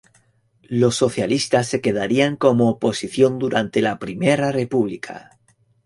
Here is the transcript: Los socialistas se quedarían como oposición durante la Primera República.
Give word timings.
Los 0.81 0.95
socialistas 0.95 1.67
se 1.67 1.79
quedarían 1.79 2.35
como 2.35 2.71
oposición 2.71 3.37
durante 3.37 3.83
la 3.83 3.99
Primera 3.99 4.51
República. 4.51 5.39